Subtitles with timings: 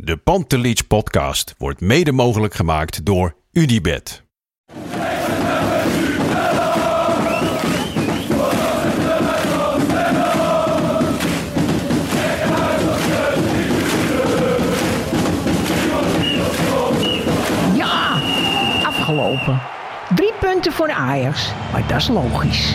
[0.00, 4.22] De Pantelich podcast wordt mede mogelijk gemaakt door UdiBet.
[17.74, 18.20] Ja,
[18.84, 19.60] afgelopen.
[20.14, 22.74] Drie punten voor Ajax, maar dat is logisch.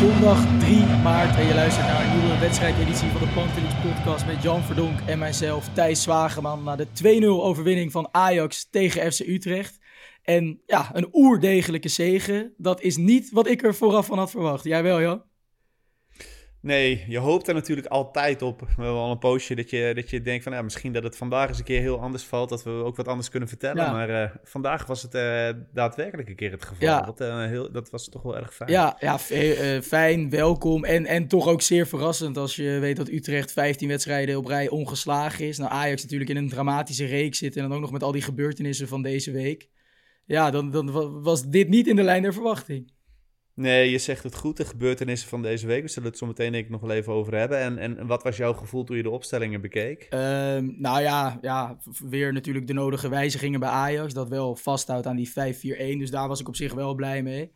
[0.00, 4.42] Zondag 3 maart en je luistert naar een nieuwe wedstrijdeditie van de Pantelis podcast met
[4.42, 6.86] Jan Verdonk en mijzelf Thijs Zwageman na de
[7.22, 9.78] 2-0 overwinning van Ajax tegen FC Utrecht.
[10.22, 14.64] En ja, een oerdegelijke zege, dat is niet wat ik er vooraf van had verwacht.
[14.64, 15.22] Jij wel, Jan?
[16.62, 18.68] Nee, je hoopt er natuurlijk altijd op.
[18.76, 21.48] Wel al een poosje dat je, dat je denkt van ja, misschien dat het vandaag
[21.48, 22.48] eens een keer heel anders valt.
[22.48, 23.84] Dat we ook wat anders kunnen vertellen.
[23.84, 23.92] Ja.
[23.92, 26.88] Maar eh, vandaag was het eh, daadwerkelijk een keer het geval.
[26.88, 27.00] Ja.
[27.00, 28.70] Dat, eh, heel, dat was toch wel erg fijn.
[28.70, 29.18] Ja, ja
[29.82, 34.36] fijn, welkom en, en toch ook zeer verrassend als je weet dat Utrecht 15 wedstrijden
[34.36, 35.58] op rij ongeslagen is.
[35.58, 38.22] Nou, Ajax natuurlijk in een dramatische reeks zit en dan ook nog met al die
[38.22, 39.68] gebeurtenissen van deze week.
[40.26, 42.92] Ja, dan, dan wa- was dit niet in de lijn der verwachting.
[43.54, 44.56] Nee, je zegt het goed.
[44.56, 45.82] De gebeurtenissen van deze week.
[45.82, 47.58] We zullen het zo meteen ik nog wel even over hebben.
[47.58, 50.06] En, en wat was jouw gevoel toen je de opstellingen bekeek?
[50.10, 51.76] Ehm, nou ja, ja,
[52.08, 54.14] weer natuurlijk de nodige wijzigingen bij Ajax.
[54.14, 55.98] Dat wel vasthoudt aan die 5-4-1.
[55.98, 57.52] Dus daar was ik op zich wel blij mee.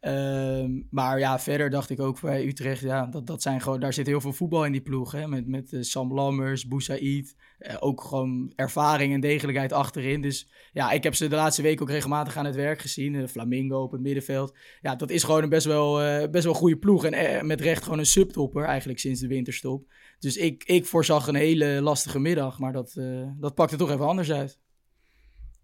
[0.00, 3.92] Ehm, maar ja, verder dacht ik ook bij Utrecht, ja, dat, dat zijn gewoon, daar
[3.92, 5.12] zit heel veel voetbal in die ploeg.
[5.12, 5.28] Hè?
[5.28, 7.36] Met, met eh, Sam Lammers, Boussaïd.
[7.58, 10.20] eh, ook gewoon ervaring en degelijkheid achterin.
[10.20, 13.14] Dus ja, ik heb ze de laatste week ook regelmatig aan het werk gezien.
[13.14, 14.56] Eh, Flamingo op het middenveld.
[14.80, 15.94] Ja, dat is gewoon een best wel,
[16.30, 17.04] best wel goede ploeg.
[17.04, 19.92] En met recht gewoon een subtopper, eigenlijk sinds de winterstop.
[20.18, 23.00] Dus ik, ik voorzag een hele lastige middag, maar dat,
[23.38, 24.58] dat pakte toch even anders uit.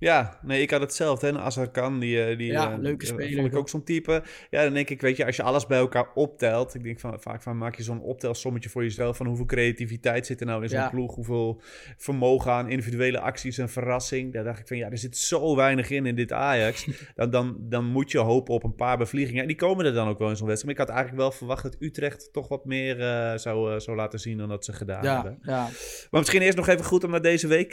[0.03, 1.27] Ja, nee, ik had hetzelfde.
[1.27, 1.39] Hè.
[1.39, 3.69] Azar Khan, die, eh, die Ja, eh, leuke eh, speler Vond ik ook.
[3.69, 4.23] zo'n type.
[4.51, 6.75] Ja, dan denk ik, weet je, als je alles bij elkaar optelt.
[6.75, 9.17] Ik denk van, vaak van, maak je zo'n optelsommetje voor jezelf.
[9.17, 10.89] Van hoeveel creativiteit zit er nou in zo'n Ja.
[10.89, 11.15] ploeg.
[11.15, 11.61] Hoeveel
[11.97, 14.33] vermogen aan individuele acties en verrassing.
[14.33, 16.87] Daar dacht ik van, ja, er zit zo weinig in in dit Ajax.
[17.15, 19.41] dan, dan, dan moet je hopen op een paar bevliegingen.
[19.43, 20.77] En die komen er dan ook wel in zo'n wedstrijd.
[20.77, 22.97] Maar ik had eigenlijk wel verwacht dat Utrecht toch wat meer
[23.39, 25.39] zou, zou laten zien dan dat ze gedaan Ja, hebben.
[25.43, 25.63] ja.
[26.11, 27.71] Maar misschien eerst nog even goed om naar deze week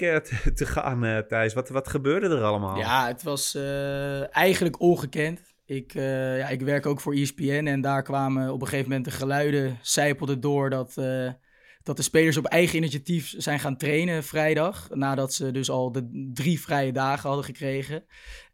[0.54, 1.54] te, gaan, Thijs.
[1.54, 1.88] Wat, wat
[2.28, 2.78] er allemaal?
[2.78, 5.42] ja, het was eh, eigenlijk ongekend.
[5.66, 9.06] Ik, eh, ja, ik werk ook voor ESPN en daar kwamen op een gegeven moment
[9.06, 11.32] de geluiden zijpelden door dat, eh,
[11.84, 14.88] dat de spelers op eigen initiatief zijn gaan trainen vrijdag.
[14.90, 18.04] Nadat ze dus al de drie vrije dagen hadden gekregen.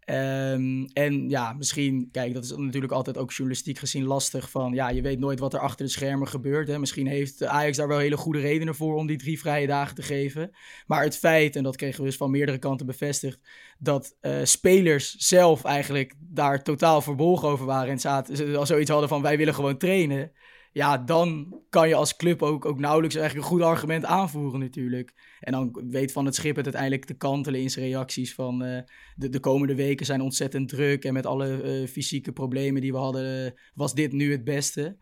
[0.06, 4.50] Ehm, en ja, misschien, kijk, dat is natuurlijk altijd ook journalistiek gezien lastig.
[4.50, 6.68] Van ja, je weet nooit wat er achter de schermen gebeurt.
[6.68, 6.80] Hè.
[6.80, 10.02] Misschien heeft Ajax daar wel hele goede redenen voor om die drie vrije dagen te
[10.02, 10.56] geven.
[10.88, 13.40] Maar het feit, en dat kregen we dus van meerdere kanten bevestigd,
[13.80, 19.10] dat eh, spelers zelf eigenlijk daar totaal verbolgen over waren en zaten, al zoiets hadden
[19.10, 20.32] van wij willen gewoon trainen.
[20.76, 25.14] Ja, dan kan je als club ook, ook nauwelijks eigenlijk een goed argument aanvoeren natuurlijk.
[25.40, 28.82] En dan weet Van het Schip het uiteindelijk te kantelen in zijn reacties van eh,
[29.16, 32.98] de, de komende weken zijn ontzettend druk en met alle eh, fysieke problemen die we
[32.98, 34.98] hadden, eh, was dit nu het beste.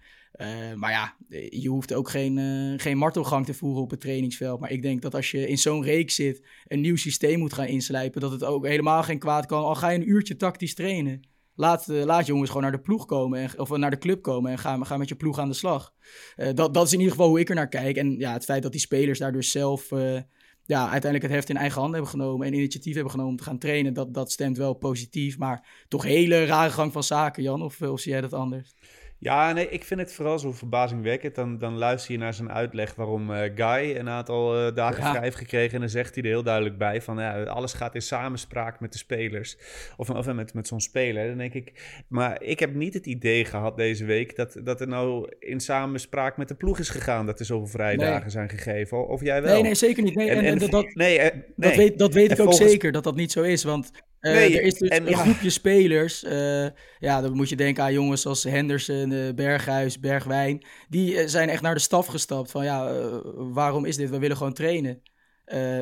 [0.75, 1.15] Maar ja,
[1.49, 2.37] je hoeft ook geen,
[2.79, 4.59] geen martelgang te voeren op het trainingsveld.
[4.59, 7.67] Maar ik denk dat als je in zo'n reeks zit, een nieuw systeem moet gaan
[7.67, 9.63] inslijpen, dat het ook helemaal geen kwaad kan.
[9.63, 11.32] Al ga je een uurtje tactisch trainen.
[11.55, 14.51] Laat, eh, laat jongens gewoon naar de ploeg komen, en, of naar de club komen
[14.51, 15.93] en ga, ga met je ploeg aan de slag.
[16.35, 17.97] Eh, dat, dat is in ieder geval hoe ik er naar kijk.
[17.97, 20.21] En ja, het feit dat die spelers daar dus zelf eh,
[20.65, 23.43] ja, uiteindelijk het heft in eigen handen hebben genomen en initiatief hebben genomen om te
[23.43, 25.37] gaan trainen, dat, dat stemt wel positief.
[25.37, 28.75] Maar toch hele rare gang van zaken, Jan, of, of zie jij dat anders?
[29.23, 31.35] Ja, nee, ik vind het vooral zo verbazingwekkend.
[31.35, 35.09] Dan, dan luister je naar zijn uitleg waarom eh, Guy een aantal eh, dagen Ja.
[35.09, 35.73] vrij heeft gekregen.
[35.73, 38.91] En dan zegt hij er heel duidelijk bij van ja, alles gaat in samenspraak met
[38.91, 39.57] de spelers.
[39.97, 41.27] Of, of met, met zo'n speler.
[41.27, 41.71] Dan denk ik,
[42.07, 46.37] maar ik heb niet het idee gehad deze week dat, dat er nou in samenspraak
[46.37, 47.25] met de ploeg is gegaan.
[47.25, 48.29] Dat er zoveel vrijdagen Nee.
[48.29, 49.07] zijn gegeven.
[49.07, 49.53] Of jij wel?
[49.53, 50.15] Nee, nee, zeker niet.
[50.15, 52.91] Nee, en, en, dat, dat, nee, eh, dat weet, dat weet ik ook volgens- zeker,
[52.91, 53.63] dat dat niet zo is.
[53.63, 56.23] Want eh, Nee, er is dus en een groepje spelers.
[56.23, 56.65] eh,
[56.99, 60.65] ja, dan moet je denken aan jongens als Henderson, eh, Berghuis, Bergwijn.
[60.89, 64.09] Die eh, zijn echt naar de staf gestapt van ja, eh, waarom is dit?
[64.09, 65.01] We willen gewoon trainen.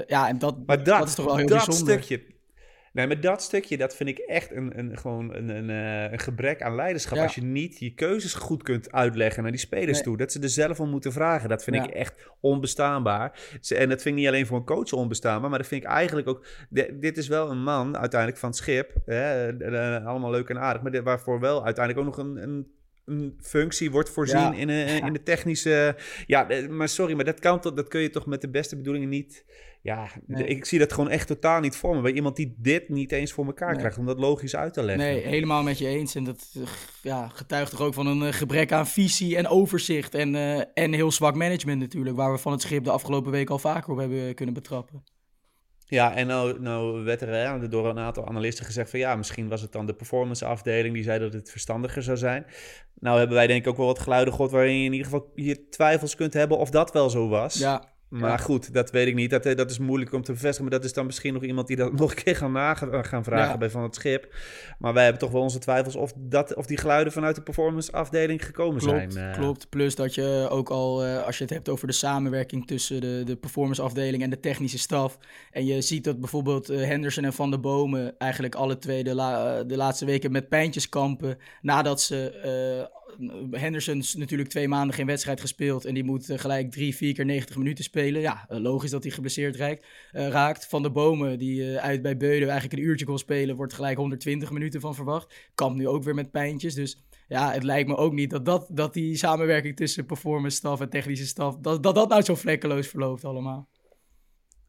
[0.08, 2.04] Ja, en dat, maar dat, is toch wel heel dat bijzonder.
[2.04, 2.26] Stukje,
[2.92, 5.70] Nee, maar dat stukje, dat vind ik echt een, een, gewoon een, een,
[6.14, 7.18] een gebrek aan leiderschap.
[7.18, 10.18] Als je niet je keuzes goed kunt uitleggen naar die spelers toe.
[10.18, 11.50] Dat ze er zelf om moeten vragen.
[11.50, 13.40] Dat vind ik echt onbestaanbaar.
[13.76, 15.50] En dat vind ik niet alleen voor een coach onbestaanbaar.
[15.50, 16.46] Maar dat vind ik eigenlijk ook...
[17.00, 18.94] Dit is wel een man uiteindelijk van het schip.
[19.06, 19.48] Hè,
[20.06, 20.82] allemaal leuk en aardig.
[20.82, 22.68] Maar waarvoor wel uiteindelijk ook nog een een
[23.42, 24.70] functie wordt voorzien in,
[25.06, 25.96] in de technische.
[26.26, 29.10] Ja, maar sorry, maar dat, kan toch, dat kun je toch met de beste bedoelingen
[29.10, 29.46] niet.
[29.84, 32.02] Ja, ik zie dat gewoon echt totaal niet voor me.
[32.02, 35.06] Bij iemand die dit niet eens voor elkaar krijgt, om dat logisch uit te leggen.
[35.06, 36.16] Nee, helemaal met je eens.
[36.16, 36.56] En dat
[37.02, 40.14] ja, getuigt toch ook van een eh, gebrek aan visie en overzicht.
[40.14, 43.50] En, uh, en heel zwak management natuurlijk, waar we van het schip de afgelopen week
[43.50, 45.04] al vaker op hebben kunnen betrappen.
[45.92, 49.62] Ja, en nou, nou werd er door een aantal analisten gezegd van ja, misschien was
[49.62, 52.46] het dan de performance afdeling die zei dat het verstandiger zou zijn.
[53.00, 55.32] Nou hebben wij denk ik ook wel wat geluiden gehoord waarin je in ieder geval
[55.36, 57.54] je twijfels kunt hebben of dat wel zo was.
[57.54, 59.30] Ja, maar goed, dat weet ik niet.
[59.30, 60.62] Dat, eh, dat is moeilijk om te bevestigen.
[60.62, 63.24] Maar dat is dan misschien nog iemand die dat nog een keer gaan, nagaan, gaan
[63.24, 64.36] vragen bij Van het Schip.
[64.80, 67.92] Maar wij hebben toch wel onze twijfels of, dat, of die geluiden vanuit de performance
[67.92, 69.30] afdeling gekomen klopt, zijn.
[69.30, 69.34] Uh.
[69.34, 73.02] Klopt, plus dat je ook al, uh, als je het hebt over de samenwerking tussen
[73.02, 75.18] de, de performance afdeling en de technische staf.
[75.52, 79.64] En je ziet dat bijvoorbeeld Henderson en Van der Bomen eigenlijk alle twee de, la,
[79.64, 81.38] de laatste weken met pijntjes kampen.
[81.62, 82.90] Nadat ze
[83.52, 85.86] Henderson is natuurlijk twee maanden geen wedstrijd gespeeld.
[85.86, 88.01] En die moet eh, gelijk drie, vier keer 90 minuten spelen.
[88.04, 89.86] Ja, eh, logisch dat hij geblesseerd raakt.
[90.12, 90.68] Raakt.
[90.68, 94.52] Van de Bomen, die uit bij Beuden eigenlijk een uurtje kon spelen, wordt gelijk 120
[94.52, 95.34] minuten van verwacht.
[95.56, 96.74] Kampt nu ook weer met pijntjes.
[96.74, 100.82] Dus ja, het lijkt me ook niet dat, dat, dat die samenwerking tussen performance staf
[100.82, 103.70] en technische staf, dat dat, dat nou zo vlekkeloos verloopt allemaal.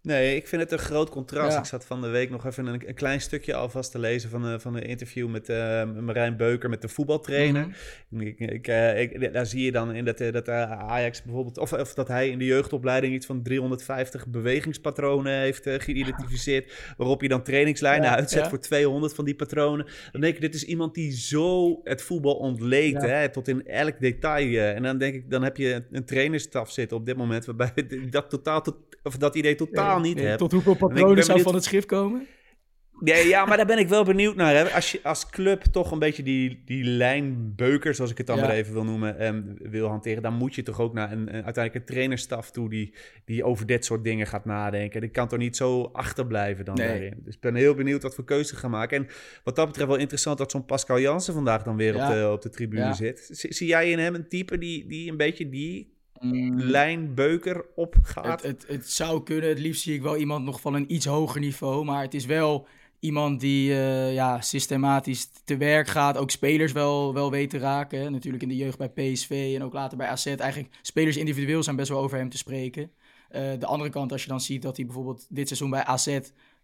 [0.03, 1.59] Nee, ik vind het een groot contrast.
[1.59, 4.43] Ik zat van de week nog even een, een klein stukje alvast te lezen van,
[4.43, 7.77] de, van een interview met uh, Marijn Beuker, met de voetbaltrainer.
[8.09, 8.23] Mhm.
[8.23, 11.73] ik, ik, uh, ik, daar zie je dan in dat, uh, dat Ajax bijvoorbeeld, of,
[11.73, 17.43] of dat hij in de jeugdopleiding iets van 350 bewegingspatronen heeft geïdentificeerd, waarop je dan
[17.43, 19.87] trainingslijnen ja, uitzet voor 200 van die patronen.
[20.13, 24.01] Dan denk ik, dit is iemand die zo het voetbal ontleed, hè, tot in elk
[24.01, 24.75] detail.
[24.75, 27.73] en dan denk ik, dan heb je een trainerstaf zitten op dit moment, waarbij
[28.11, 28.65] dat, totaal,
[29.03, 32.27] of dat idee totaal niet nee, Tot hoeveel patronen zou van het schrift komen?
[33.05, 34.55] Ja, ja, maar daar ben ik wel benieuwd naar.
[34.55, 34.71] Hè.
[34.71, 38.43] Als je als club toch een beetje die, die lijnbeuker, zoals ik het dan ja.
[38.43, 41.45] maar even wil noemen, um, wil hanteren, dan moet je toch ook naar een, een,
[41.45, 42.95] uiteindelijk een trainerstaf toe die,
[43.25, 45.01] die over dit soort dingen gaat nadenken.
[45.01, 46.87] Die kan toch niet zo achterblijven dan nee.
[46.87, 47.21] daarin.
[47.25, 48.97] Dus ik ben heel benieuwd wat voor keuzes gaan maken.
[48.97, 49.07] En
[49.45, 52.09] wat dat betreft wel interessant dat zo'n Pascal Jansen vandaag dan weer ja.
[52.09, 52.93] op, de, op de tribune ja.
[52.93, 53.29] zit.
[53.31, 55.92] Zie, zie jij in hem een type die, die een beetje die
[56.23, 56.61] Mm.
[56.61, 58.43] lijnbeuker opgaat?
[58.43, 59.49] Het, het, het, zou kunnen.
[59.49, 61.85] Het liefst zie ik wel iemand nog van een iets hoger niveau.
[61.85, 62.67] Maar het is wel
[63.01, 66.17] iemand die uh, ja, systematisch te werk gaat.
[66.17, 68.13] Ook spelers wel, wel weet te raken.
[68.13, 70.27] Natuurlijk in de jeugd bij PSV en ook later bij AZ.
[70.27, 72.91] Eigenlijk spelers individueel zijn best wel over hem te spreken.
[73.31, 76.19] Uh, de andere kant, als je dan ziet dat hij bijvoorbeeld dit seizoen bij AZ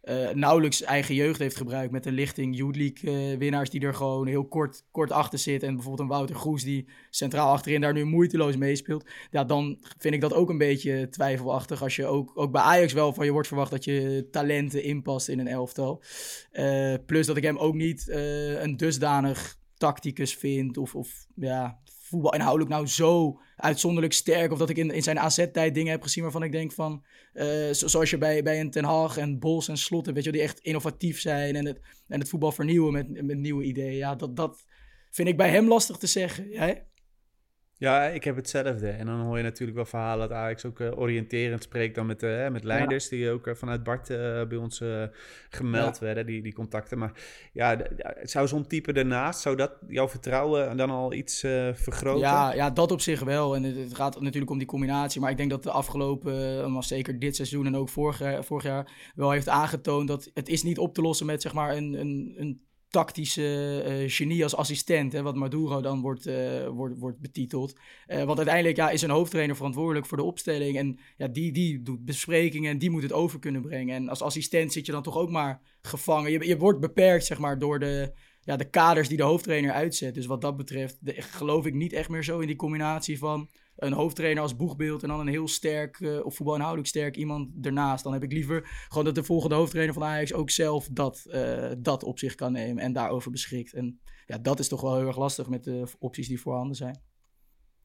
[0.09, 3.95] uh, nauwelijks eigen jeugd heeft gebruikt met een lichting Youth League uh, winnaars die er
[3.95, 5.69] gewoon heel kort, kort achter zitten.
[5.69, 9.11] En bijvoorbeeld een Wouter Groes die centraal achterin daar nu moeiteloos meespeelt.
[9.31, 12.93] Ja, dan vind ik dat ook een beetje twijfelachtig als je ook, ook bij Ajax
[12.93, 16.03] wel van je wordt verwacht dat je talenten inpast in een elftal.
[16.53, 21.79] Uh, plus dat ik hem ook niet een dusdanig tacticus vind of, of ja,
[22.09, 24.53] voetbal inhoudelijk nou zo uitzonderlijk sterk.
[24.53, 27.05] Of dat ik in, in zijn AZ-tijd dingen heb gezien waarvan ik denk van...
[27.35, 30.43] Uh, zoals je bij, bij een Ten Hag en Bos en Slot weet je, die
[30.43, 33.97] echt innovatief zijn en het, en het voetbal vernieuwen met, met nieuwe ideeën.
[33.97, 34.67] Ja, dat, dat
[35.11, 36.49] vind ik bij hem lastig te zeggen.
[36.49, 36.88] Jij?
[37.79, 38.89] Ja, ik heb hetzelfde.
[38.89, 42.23] En dan hoor je natuurlijk wel verhalen dat Ajax ook uh, oriënterend spreekt dan met,
[42.23, 43.17] uh, met leiders ja.
[43.17, 44.07] die ook uh, vanuit Bart
[44.49, 44.83] bij ons
[45.49, 46.05] gemeld ja.
[46.05, 46.99] werden, die, die contacten.
[46.99, 47.13] Maar
[47.53, 47.79] ja,
[48.23, 51.41] zou zo'n type daarnaast, zou dat jouw vertrouwen dan al iets
[51.73, 52.21] vergroten?
[52.21, 53.57] Ja, ja, dat op zich wel.
[53.57, 55.21] En het, het, gaat natuurlijk om die combinatie.
[55.21, 59.13] Maar ik denk dat de afgelopen, maar zeker dit seizoen en ook vorig, vorig jaar,
[59.15, 62.35] wel heeft aangetoond dat het is niet op te lossen met zeg maar een, een,
[62.37, 67.79] een tactische uh, genie als assistent, hè, wat Maduro dan wordt, uh, wordt, wordt betiteld.
[68.07, 71.83] Uh, want uiteindelijk ja, is een hoofdtrainer verantwoordelijk voor de opstelling en ja, die, die
[71.83, 73.95] doet besprekingen en die moet het over kunnen brengen.
[73.95, 76.31] En als assistent zit je dan toch ook maar gevangen.
[76.31, 80.15] Je, je wordt beperkt zeg maar, door de, ja, de kaders die de hoofdtrainer uitzet.
[80.15, 83.93] Dus wat dat betreft geloof ik niet echt meer zo in die combinatie van een
[83.93, 88.05] hoofdtrainer als boegbeeld en dan een heel sterk, uh, of voetbalinhoudelijk sterk iemand ernaast.
[88.05, 91.71] Dan heb ik liever gewoon dat de volgende hoofdtrainer van Ajax ook zelf dat, uh,
[91.79, 93.73] dat op zich kan nemen en daarover beschikt.
[93.73, 97.03] En ja, dat is toch wel heel erg lastig met de opties die voorhanden zijn.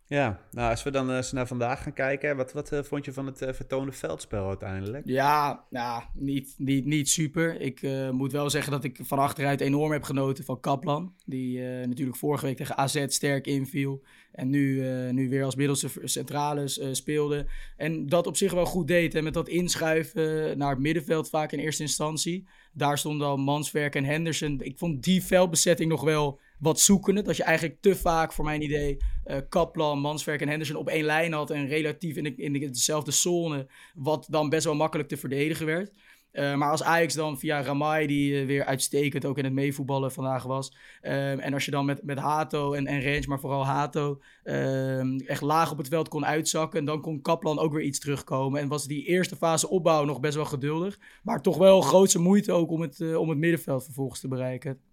[0.06, 3.14] Ja, nou als we dan uh, naar vandaag gaan kijken, wat, wat uh, vond je
[3.14, 5.06] van het uh, vertoonde veldspel uiteindelijk?
[5.06, 7.62] Ja, nou, niet, niet, niet super.
[7.62, 7.82] Ik
[8.12, 11.14] moet wel zeggen dat ik van achteruit enorm heb genoten van Kaplan.
[11.26, 14.04] Die natuurlijk vorige week tegen AZ sterk inviel.
[14.32, 14.82] En nu,
[15.12, 17.46] nu weer als middelste centrales speelde.
[17.78, 19.16] En dat op zich wel goed deed.
[19.16, 22.48] En met dat inschuiven naar het middenveld vaak in eerste instantie.
[22.74, 24.62] Daar stonden al Manswerk en Henderson.
[24.62, 27.22] Ik vond die veldbezetting nog wel wat zoekende.
[27.22, 31.06] Dat je eigenlijk te vaak, voor mijn idee, uh, Kaplan, Manswerk en Henderson op één
[31.06, 31.50] lijn had.
[31.50, 33.68] En relatief in, de, in dezelfde zone.
[33.94, 35.92] Wat dan best wel makkelijk te verdedigen werd.
[36.34, 40.12] Uh, maar als Ajax dan via Ramai, die uh, weer uitstekend ook in het meevoetballen
[40.12, 40.76] vandaag was.
[41.02, 45.18] Uh, en als je dan met, met Hato en, en Range, maar vooral Hato, ehm,
[45.18, 46.86] echt laag op het veld kon uitzakken.
[46.86, 48.62] Dan kon Kaplan ook weer iets terugkomen.
[48.62, 51.00] En was die eerste fase opbouw nog best wel geduldig.
[51.24, 54.93] Maar toch wel grootse moeite ook om het, om het middenveld vervolgens te bereiken.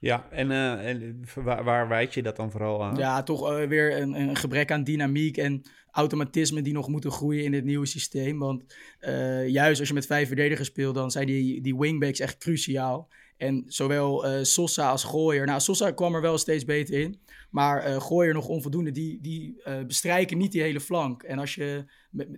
[0.00, 2.96] Ja, en, uh, en waar, waar je dat dan vooral aan?
[2.96, 7.44] Ja, toch uh, weer een, een, gebrek aan dynamiek en automatisme die nog moeten groeien
[7.44, 8.38] in dit nieuwe systeem.
[8.38, 8.62] Want
[9.00, 13.08] uh, juist als je met vijf verdedigers speelt, dan zijn die, die wingbacks echt cruciaal.
[13.36, 15.46] En zowel Sosa als Gooier.
[15.46, 17.20] Nou, Sosa kwam er wel steeds beter in.
[17.50, 18.90] Maar Gooier nog onvoldoende.
[18.90, 21.22] Die, die bestrijken niet die hele flank.
[21.22, 21.84] En als je,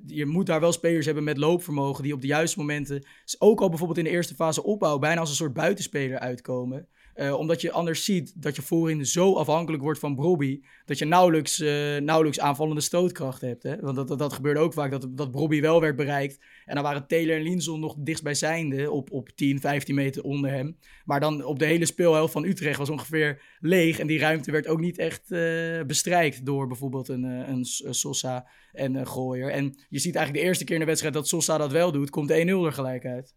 [0.07, 2.03] je moet daar wel spelers hebben met loopvermogen.
[2.03, 3.07] Die op de juiste momenten,
[3.39, 6.89] ook al bijvoorbeeld in de eerste fase opbouw, bijna als een soort buitenspeler uitkomen.
[7.17, 10.61] Uh, omdat je anders ziet dat je voorin zo afhankelijk wordt van Brobby.
[10.85, 13.63] Dat je nauwelijks, uh, nauwelijks aanvallende stootkracht hebt.
[13.63, 13.81] Hè?
[13.81, 16.39] Want dat, dat, gebeurde ook vaak, dat, dat Brobby wel werd bereikt.
[16.65, 20.77] En dan waren Taylor en Linson nog dichtstbijzijnde op, op 10, 15 meter onder hem.
[21.05, 23.99] Maar dan op de hele speelhelft van Utrecht was ongeveer leeg.
[23.99, 28.47] En die ruimte werd ook niet echt uh, bestrijkt door bijvoorbeeld een, een, een Sosa
[28.73, 29.51] en een Gooier.
[29.51, 32.11] En je ziet eigenlijk de eerste keer in de wedstrijd dat Sosa dat wel doet,
[32.11, 33.35] komt 1-0 er gelijk uit.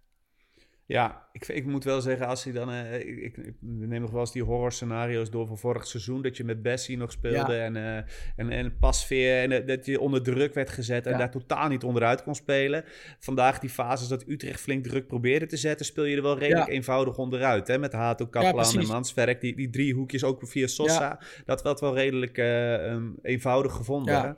[0.86, 2.70] Ja, ik, ik moet wel zeggen, als hij dan.
[2.70, 6.22] Uh, ik, ik, neem nog wel eens die horror scenario's door van vorig seizoen.
[6.22, 7.98] Dat je met Bessie nog speelde en, uh,
[8.36, 9.42] en, en Pasveer.
[9.42, 11.18] En uh, dat je onder druk werd gezet en ja.
[11.18, 12.84] daar totaal niet onderuit kon spelen.
[13.20, 16.68] Vandaag die fases dat Utrecht flink druk probeerde te zetten, speel je er wel redelijk
[16.68, 16.74] ja.
[16.74, 17.68] eenvoudig onderuit.
[17.68, 17.78] Hè?
[17.78, 19.42] Met Hato, Kaplan en Mansverk.
[19.42, 21.20] Die, die drie hoekjes ook via Sosa.
[21.46, 24.38] Dat werd wel redelijk um, eenvoudig gevonden.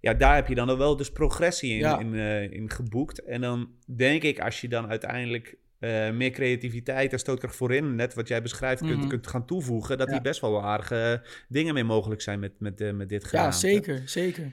[0.00, 3.24] Ja, daar heb je dan wel dus progressie in, in, in geboekt.
[3.24, 8.14] En dan denk ik, als je dan uiteindelijk uh, meer creativiteit en stootkracht voorin, net
[8.14, 9.08] wat jij beschrijft, kunt, mm-hmm.
[9.08, 10.12] kunt gaan toevoegen, dat ja.
[10.12, 13.28] die best wel aardige dingen mee mogelijk zijn met, met, uh, met dit.
[13.30, 14.52] Ja, zeker, zeker.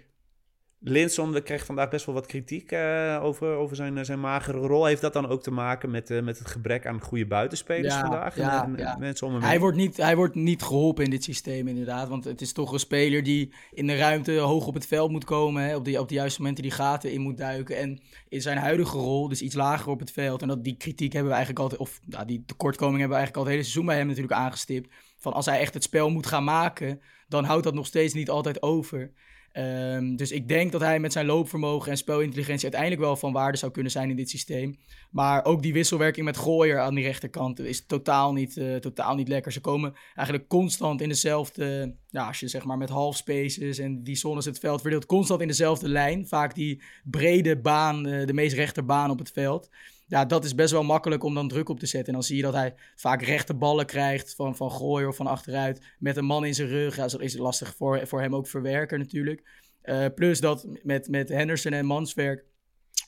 [0.85, 4.85] Linson kreeg vandaag best wel wat kritiek uh, over, over zijn, zijn magere rol.
[4.85, 7.99] Heeft dat dan ook te maken met, uh, met het gebrek aan goede buitenspelers ja,
[7.99, 8.35] vandaag?
[8.35, 8.95] Ja, en, ja.
[8.99, 12.09] mensen om hem hij, wordt niet, hij wordt niet geholpen in dit systeem inderdaad.
[12.09, 15.25] Want het is toch een speler die in de ruimte hoog op het veld moet
[15.25, 15.63] komen.
[15.63, 17.77] Hè, op, die, op de juiste momenten die gaten in moet duiken.
[17.77, 17.99] En
[18.29, 20.41] in zijn huidige rol, dus iets lager op het veld.
[20.41, 23.37] En dat, die kritiek hebben we eigenlijk altijd, of nou, die tekortkoming hebben we eigenlijk
[23.37, 24.93] al het hele seizoen bij hem natuurlijk aangestipt.
[25.17, 28.29] Van als hij echt het spel moet gaan maken, dan houdt dat nog steeds niet
[28.29, 29.11] altijd over.
[29.57, 33.57] Um, dus ik denk dat hij met zijn loopvermogen en spelintelligentie uiteindelijk wel van waarde
[33.57, 34.77] zou kunnen zijn in dit systeem.
[35.11, 39.27] Maar ook die wisselwerking met Gooier aan die rechterkant is totaal niet, uh, totaal niet
[39.27, 39.51] lekker.
[39.51, 44.03] Ze komen eigenlijk constant in dezelfde, ja, als je zeg maar met half spaces en
[44.03, 46.27] die zones het veld verdeelt, constant in dezelfde lijn.
[46.27, 49.69] Vaak die brede baan, uh, de meest rechte baan op het veld
[50.13, 52.07] ja, dat is best wel makkelijk om dan druk op te zetten.
[52.07, 55.27] En dan zie je dat hij vaak rechte ballen krijgt van, van gooien of van
[55.27, 55.81] achteruit.
[55.99, 56.95] Met een man in zijn rug.
[56.95, 59.43] Ja, dat is lastig voor, voor hem ook verwerken natuurlijk.
[59.83, 62.45] Uh, plus dat met, met Henderson en Manswerk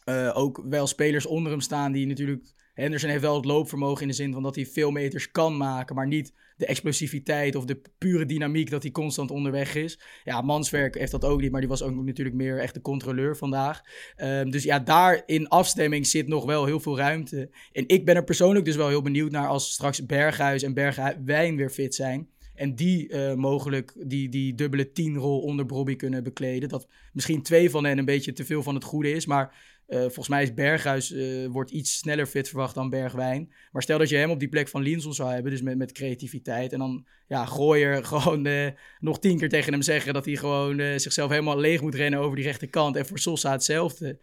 [0.05, 2.53] uh, ook wel spelers onder hem staan die natuurlijk...
[2.73, 5.95] Henderson heeft wel het loopvermogen in de zin van dat hij veel meters kan maken,
[5.95, 9.99] maar niet de explosiviteit of de pure dynamiek dat hij constant onderweg is.
[10.23, 13.37] Ja, Manswerk heeft dat ook niet, maar die was ook natuurlijk meer echt de controleur
[13.37, 13.81] vandaag.
[14.17, 17.49] Um, dus ja, daar in afstemming zit nog wel heel veel ruimte.
[17.71, 21.55] En ik ben er persoonlijk dus wel heel benieuwd naar als straks Berghuis en Bergwijn
[21.55, 22.29] weer fit zijn.
[22.55, 26.69] En die uh, mogelijk die, die dubbele tienrol onder Bobby kunnen bekleden.
[26.69, 29.25] Dat misschien twee van hen een beetje te veel van het goede is.
[29.25, 33.51] Maar uh, volgens mij is Berghuis uh, wordt iets sneller fit verwacht dan Bergwijn.
[33.71, 35.91] Maar stel dat je hem op die plek van Linson zou hebben, dus met, met
[35.91, 36.73] creativiteit.
[36.73, 38.67] En dan ja, Gooier gewoon uh,
[38.99, 42.35] nog tien keer tegen hem zeggen dat hij gewoon zichzelf helemaal leeg moet rennen over
[42.35, 42.95] die rechterkant.
[42.95, 44.19] En voor Sosa hetzelfde.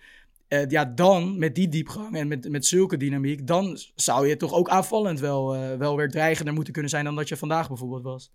[0.68, 4.68] ja, dan met die diepgang en met, met zulke dynamiek, dan zou je toch ook
[4.68, 8.32] aanvallend wel, wel weer dreigender moeten kunnen zijn dan dat je vandaag bijvoorbeeld was.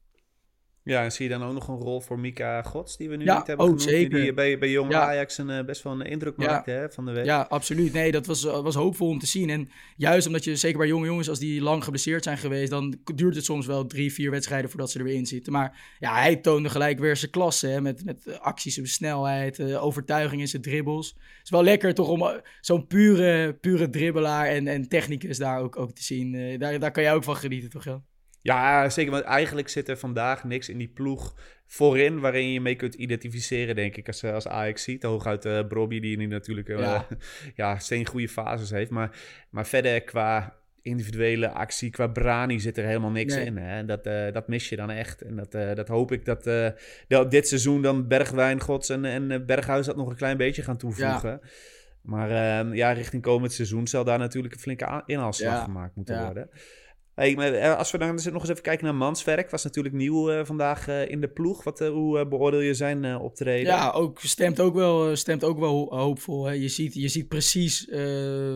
[0.87, 3.25] Ja, en zie je dan ook nog een rol voor Mika Gods, die we nu
[3.25, 4.21] ja, niet hebben ook genoemd, zeker.
[4.21, 5.01] die bij, bij Jong ja.
[5.01, 7.25] Ajax een, uh, best wel een indruk maakte hè, van de week.
[7.25, 7.93] Ja, absoluut.
[7.93, 9.49] Nee, dat was, was hoopvol om te zien.
[9.49, 12.99] En juist omdat je, zeker bij jonge jongens, als die lang geblesseerd zijn geweest, dan
[13.15, 15.53] duurt het soms wel drie, vier wedstrijden voordat ze er weer in zitten.
[15.53, 19.83] Maar ja, hij toonde gelijk weer zijn klasse, hè, met, met acties, zijn snelheid, uh,
[19.83, 21.07] overtuiging in zijn dribbles.
[21.07, 22.29] Het is wel lekker toch om uh,
[22.61, 26.59] zo'n pure, pure dribbelaar en, en technicus daar ook, ook te zien.
[26.59, 28.03] daar, daar kan jij ook van genieten, toch, Jan?
[28.47, 29.11] Ja, zeker.
[29.11, 31.35] Want eigenlijk zit er vandaag niks in die ploeg
[31.65, 35.03] voorin waarin je mee kunt identificeren, denk ik, als, als Ajax ziet.
[35.03, 37.07] Hooguit uh, Brobby, die nu natuurlijk uh, ja.
[37.55, 38.91] ja, steen goede fases heeft.
[38.91, 39.17] Maar,
[39.49, 43.57] maar verder qua individuele actie, qua Brani zit er helemaal niks in.
[43.57, 43.85] Hè?
[43.85, 45.21] Dat, uh, dat mis je dan echt.
[45.21, 46.43] En dat, dat hoop ik dat,
[47.07, 50.77] dat dit seizoen dan Bergwijn, Gods en, en Berghuis dat nog een klein beetje gaan
[50.77, 51.29] toevoegen.
[51.29, 51.39] Ja.
[52.01, 56.49] Maar ehm, ja, richting komend seizoen zal daar natuurlijk een flinke inhaalslag gemaakt moeten worden.
[57.17, 60.87] Eh, als we dan nog eens even kijken naar Manswerk, was natuurlijk nieuw uh, vandaag
[60.87, 61.63] uh, in de ploeg.
[61.63, 63.73] Wat, hoe beoordeel je zijn optreden?
[63.73, 66.45] Ja, ook, stemt ook wel, stemt ook wel hoopvol.
[66.45, 66.51] Hè?
[66.51, 67.87] Je, ziet, je ziet precies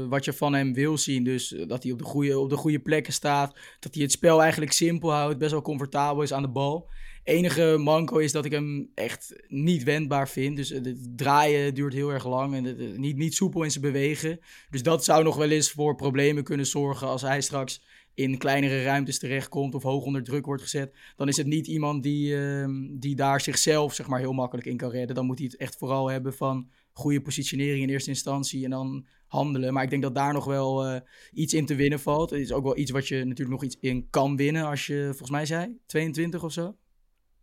[0.10, 1.24] wat je van hem wil zien.
[1.24, 3.56] Dus dat hij op de, goede, op de goede plekken staat.
[3.80, 5.38] Dat hij het spel eigenlijk simpel houdt.
[5.38, 6.90] Best wel comfortabel is aan de bal.
[7.24, 10.56] Enige manco is dat ik hem echt niet wendbaar vind.
[10.56, 14.40] Dus het draaien duurt heel erg lang en het, niet, niet soepel in zijn bewegen.
[14.70, 17.82] Dus dat zou nog wel eens voor problemen kunnen zorgen als hij straks
[18.14, 22.04] in kleinere ruimtes terechtkomt of hoog onder druk wordt gezet, dan is het niet iemand
[22.04, 25.16] die, uh, die daar zichzelf zeg maar, heel makkelijk in kan redden.
[25.16, 29.06] Dan moet hij het echt vooral hebben van goede positionering in eerste instantie en dan
[29.28, 29.74] handelen.
[29.74, 31.00] Maar ik denk dat daar nog wel uh,
[31.34, 32.30] iets in te winnen valt.
[32.30, 35.04] Het is ook wel iets wat je natuurlijk nog iets in kan winnen als je,
[35.08, 36.76] volgens mij zei, 22 of zo.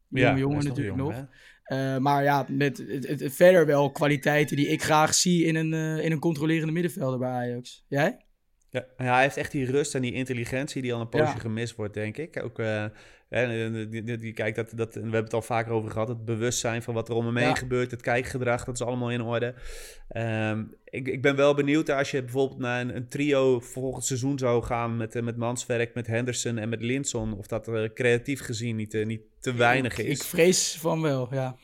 [0.09, 1.27] Ja, jongen natuurlijk nog.
[1.67, 5.73] Uh, maar ja, met het, het, verder wel kwaliteiten die ik graag zie in een,
[5.73, 7.85] uh, in een controlerende middenvelder bij Ajax.
[7.89, 8.27] Jij?
[8.71, 11.95] Ja, hij heeft echt die rust en die intelligentie die al een poosje gemist wordt,
[11.95, 12.43] denk ik.
[12.43, 12.85] Ook, uh,
[13.29, 16.83] die, die, die, kijk, dat, dat, we hebben het al vaker over gehad, het bewustzijn
[16.83, 19.55] van wat er om hem heen gebeurt, het kijkgedrag, dat is allemaal in orde.
[20.17, 24.39] Um, ik, ik ben wel benieuwd als je bijvoorbeeld naar een, een trio volgend seizoen
[24.39, 28.41] zou gaan met, uh, met Manswerk, met Henderson en met Linson, of dat er creatief
[28.41, 30.19] gezien niet, uh, niet te weinig is.
[30.19, 31.57] Ik vrees van wel, ja.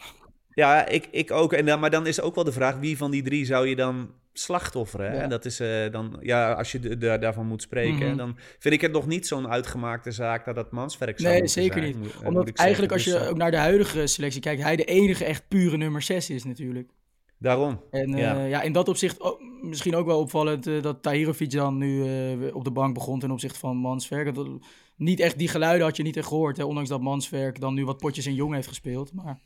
[0.50, 1.52] Ja, ik, ik ook.
[1.52, 4.14] En, maar dan is ook wel de vraag, wie van die drie zou je dan
[4.38, 5.10] slachtofferen.
[5.10, 8.80] En dat is uh, dan, ja, als je daarvan moet spreken, mm dan vind ik
[8.80, 11.96] het nog niet zo'n uitgemaakte zaak dat dat manswerk zou Nee, zeker niet.
[11.98, 14.76] Moet, eh, Omdat eigenlijk als je dus, eh, ook naar de huidige selectie kijkt, hij
[14.76, 16.90] de enige echt pure nummer 6 is natuurlijk.
[17.38, 17.80] Daarom.
[17.90, 18.36] En ja.
[18.36, 22.04] Uh, ja, in dat opzicht oh, misschien ook wel opvallend uh, dat Tahirovic dan nu
[22.36, 24.34] uh, op de bank begon ten opzichte van Manswerk.
[24.34, 24.48] Dat,
[24.96, 27.84] niet echt die geluiden had je niet echt gehoord, hè, ondanks dat Manswerk dan nu
[27.84, 29.12] wat potjes in jong heeft gespeeld.
[29.12, 29.40] Maar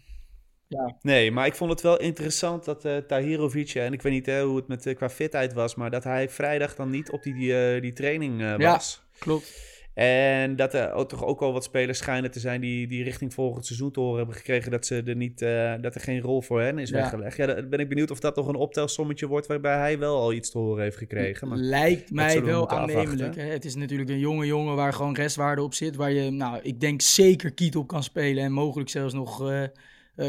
[0.69, 0.97] ja.
[1.03, 4.57] Nee, maar ik vond het wel interessant dat uh, Tahirovic, en ik weet niet hoe
[4.57, 7.75] het met, uh, qua fitheid was, maar dat hij vrijdag dan niet op die, die,
[7.75, 9.03] uh, die training was.
[9.03, 9.77] Ja, klopt.
[9.95, 13.35] En dat er ook, toch ook al wat spelers schijnen te zijn die, die richting
[13.35, 15.39] volgend seizoen te horen hebben gekregen dat, ze er niet,
[15.83, 17.37] dat er geen rol voor hen is weggelegd.
[17.37, 20.33] Ja, dan ben ik benieuwd of dat nog een optelsommetje wordt waarbij hij wel al
[20.33, 21.49] iets te horen heeft gekregen.
[21.49, 23.37] Maar Lijkt mij wel aannemelijk.
[23.37, 23.43] Hè?
[23.43, 26.81] Het is natuurlijk een jonge jongen waar gewoon restwaarde op zit, waar je, nou, ik
[26.81, 29.41] denk zeker kiet op kan spelen en mogelijk zelfs nog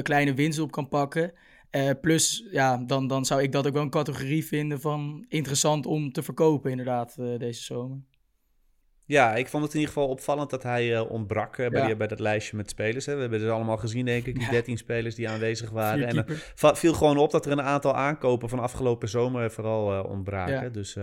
[0.01, 1.33] kleine winst op kan pakken.
[1.71, 5.85] Uh, plus, ja, dan, dan zou ik dat ook wel een categorie vinden van interessant
[5.85, 7.97] om te verkopen, inderdaad, uh, deze zomer.
[9.05, 11.85] Ja, ik vond het in ieder geval opvallend dat hij uh, ontbrak bij, ja.
[11.85, 13.05] die, bij dat lijstje met spelers.
[13.05, 13.15] Hè.
[13.15, 14.49] We hebben ze allemaal gezien, denk ik, die ja.
[14.49, 16.07] 13 spelers die aanwezig waren.
[16.07, 16.25] En
[16.75, 20.63] viel gewoon op dat er een aantal aankopen van afgelopen zomer vooral ontbraken.
[20.63, 20.69] Ja.
[20.69, 20.95] Dus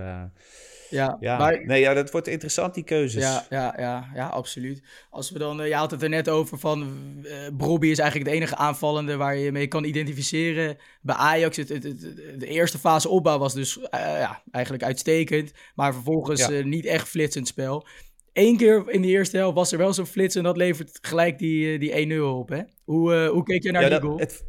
[0.91, 1.39] ja, ja.
[1.39, 3.23] Maar, nee, ja, dat wordt interessant, die keuzes.
[3.23, 4.83] Ja, ja, ja, ja absoluut.
[5.11, 6.83] Als we dan, uh, je had het er net over van,
[7.23, 10.77] uh, Brobby is eigenlijk de enige aanvallende waar je mee kan identificeren.
[11.01, 12.01] Bij Ajax, het, het, het,
[12.39, 16.63] de eerste fase opbouw was dus uh, ja, eigenlijk uitstekend, maar vervolgens ja.
[16.65, 17.87] niet echt flitsend spel.
[18.33, 21.39] Eén keer in de eerste helft was er wel zo'n flits en dat levert gelijk
[21.39, 22.61] die, die 1-0 op, hè?
[22.85, 24.19] Hoe, hoe keek je naar ja, die dat, goal?
[24.19, 24.45] Het,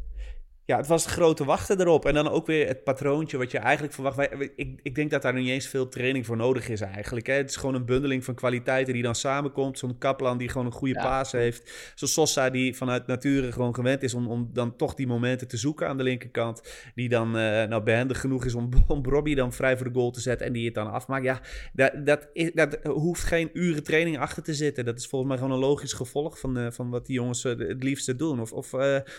[0.68, 2.04] ja, het was het grote wachten erop.
[2.04, 4.18] En dan ook weer het patroontje wat je eigenlijk verwacht.
[4.56, 7.26] Ik, ik denk dat daar niet eens veel training voor nodig is eigenlijk.
[7.26, 7.32] Hè.
[7.32, 9.78] Het is gewoon een bundeling van kwaliteiten die dan samenkomt.
[9.78, 11.02] Zo'n Kaplan die gewoon een goede ja.
[11.02, 11.92] paas heeft.
[11.94, 15.56] Zo'n Sosa die vanuit nature gewoon gewend is om, om dan toch die momenten te
[15.56, 16.90] zoeken aan de linkerkant.
[16.94, 20.10] Die dan uh, nou, behendig genoeg is om, om Robbie dan vrij voor de goal
[20.10, 21.24] te zetten en die het dan afmaakt.
[21.24, 21.40] Ja,
[21.72, 24.84] dat, dat, is, dat hoeft geen uren training achter te zitten.
[24.84, 27.58] Dat is volgens mij gewoon een logisch gevolg van, uh, van wat die jongens uh,
[27.58, 28.40] het liefste doen.
[28.40, 28.74] Of, of,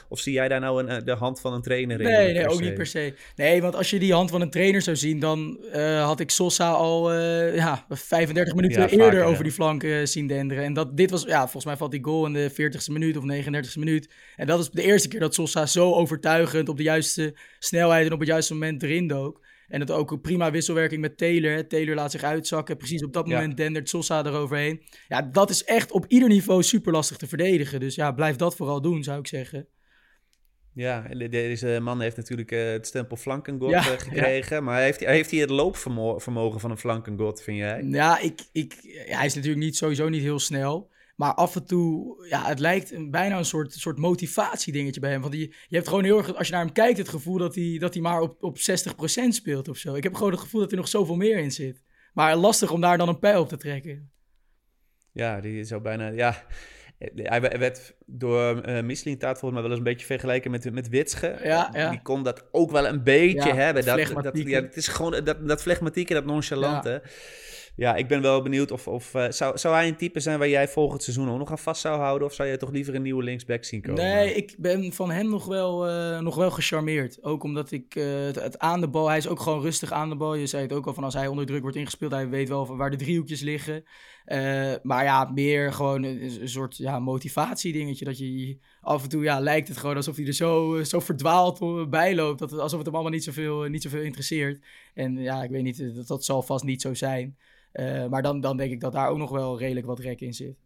[0.09, 2.07] of zie jij daar nou een, de hand van een trainer in.
[2.07, 3.13] Nee, nee, ook niet per se.
[3.35, 6.31] Nee, want als je die hand van een trainer zou zien, dan uh, had ik
[6.31, 9.43] Sosa al uh, ja, 35 minuten ja, eerder vaker, over ja.
[9.43, 10.63] die flank uh, zien denderen.
[10.63, 13.23] En dat, dit was, ja, volgens mij valt die goal in de 40ste minuut of
[13.23, 14.09] 39ste minuut.
[14.35, 18.13] En dat is de eerste keer dat Sosa zo overtuigend op de juiste snelheid en
[18.13, 19.47] op het juiste moment erin dook.
[19.69, 21.67] En het ook een prima wisselwerking met Taylor.
[21.67, 22.77] Taylor laat zich uitzakken.
[22.77, 23.63] Precies op dat moment ja.
[23.63, 24.81] dendert Sosa eroverheen.
[25.07, 27.79] Ja, dat is echt op ieder niveau super lastig te verdedigen.
[27.79, 29.67] Dus ja, blijf dat vooral doen, zou ik zeggen.
[30.73, 34.55] Ja, deze man heeft natuurlijk uh, het stempel flankengod ja, uh, gekregen.
[34.55, 34.61] Ja.
[34.61, 37.83] Maar heeft, heeft hij het loopvermogen van een flankengod, vind jij?
[37.83, 38.73] Ja, ik, ik,
[39.05, 40.89] hij is natuurlijk niet, sowieso niet heel snel.
[41.19, 45.21] Maar af en toe, ja, het lijkt een, bijna een soort, soort motivatiedingetje bij hem.
[45.21, 47.55] Want die, je hebt gewoon heel erg, als je naar hem kijkt, het gevoel dat
[47.55, 48.61] hij, dat hij maar op, op 60%
[49.27, 49.95] speelt of zo.
[49.95, 51.83] Ik heb gewoon het gevoel dat er nog zoveel meer in zit.
[52.13, 54.11] Maar lastig om daar dan een pijl op te trekken.
[55.11, 56.07] Ja, die zou bijna...
[56.07, 56.45] Ja,
[56.99, 61.39] hij werd door uh, Misling volgens mij wel eens een beetje vergeleken met, met Witsche.
[61.43, 61.89] Ja, ja.
[61.89, 63.85] Die kon dat ook wel een beetje Ja, hebben.
[63.85, 67.01] Dat, dat, ja, het is gewoon dat, dat flegmatieke, dat nonchalante.
[67.75, 67.95] Ja.
[67.95, 68.87] ik ben wel benieuwd of...
[68.87, 71.59] of eh, zou, zou hij een type zijn waar jij volgend seizoen ook nog aan
[71.59, 72.27] vast zou houden?
[72.27, 74.03] Of zou jij toch liever een nieuwe linksback zien komen?
[74.03, 77.23] Nee, ik ben van hem nog wel, eh, nog wel gecharmeerd.
[77.23, 80.09] Ook omdat ik eh, het, het aan de bal, hij is ook gewoon rustig aan
[80.09, 80.35] de bal.
[80.35, 82.77] Je zei het ook al van als hij onder druk wordt ingespeeld, hij weet wel
[82.77, 83.83] waar de driehoekjes liggen.
[84.29, 88.05] Eh, maar ja, meer gewoon een, soort ja, motivatiedingetje.
[88.05, 91.89] Dat je af en toe ja, lijkt het gewoon alsof hij er zo, zo verdwaald
[91.89, 92.39] bij loopt.
[92.39, 94.65] Dat, alsof het hem allemaal niet zoveel, niet zoveel interesseert.
[94.93, 97.37] En ja, ik weet niet, dat, dat zal vast niet zo zijn.
[97.71, 100.33] Eh, maar dan, dan denk ik dat daar ook nog wel redelijk wat rek in
[100.33, 100.57] zit.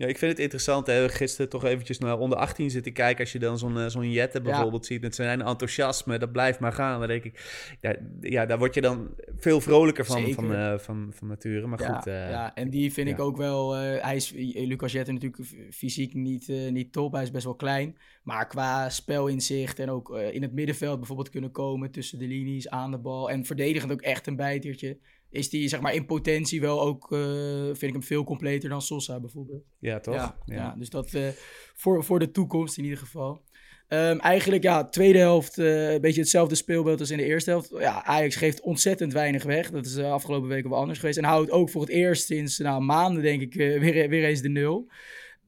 [0.00, 0.86] Ja, ik vind het interessant.
[0.86, 1.08] Hè.
[1.08, 3.20] Gisteren toch eventjes naar onder 18 zitten kijken.
[3.20, 6.18] Als je dan zo'n eh, zo'n Jette bijvoorbeeld ziet met zijn enthousiasme.
[6.18, 6.98] Dat blijft maar gaan.
[6.98, 10.34] Dan denk ik, ja, ja daar word je dan veel vrolijker van, Zeker.
[10.34, 11.66] van, eh, van, van nature.
[11.66, 12.06] Maar ja, goed.
[12.06, 13.74] eh, ja, en die vind ik ook wel.
[13.76, 17.12] hij is Lucas Jette natuurlijk fysiek niet, niet top.
[17.12, 17.96] Hij is best wel klein.
[18.22, 22.90] Maar qua spelinzicht en ook in het middenveld bijvoorbeeld kunnen komen tussen de linies, aan
[22.90, 23.30] de bal.
[23.30, 24.98] En verdedigend ook echt een bijtertje.
[25.30, 28.82] Is die zeg maar in potentie wel ook, eh, vind ik hem veel completer dan
[28.82, 29.64] Sosa bijvoorbeeld.
[29.78, 30.14] ja, toch?
[30.14, 30.74] Ja, ja.
[30.78, 31.28] dus dat eh,
[31.74, 33.42] voor, voor de toekomst in ieder geval.
[33.88, 37.70] Ehm, eigenlijk, ja, tweede helft eh, een beetje hetzelfde speelbeeld als in de eerste helft.
[37.78, 39.70] Ja, Ajax geeft ontzettend weinig weg.
[39.70, 41.18] Dat is de afgelopen weken wel anders geweest.
[41.18, 44.48] En houdt ook voor het eerst sinds nou, maanden, denk ik, weer, weer eens de
[44.48, 44.90] nul.